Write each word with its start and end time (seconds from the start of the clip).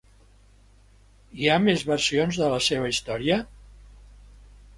Hi 1.41 1.45
ha 1.47 1.57
més 1.65 1.83
versions 1.91 2.41
de 2.45 2.49
la 2.55 2.61
seva 2.69 2.91
història? 2.95 3.39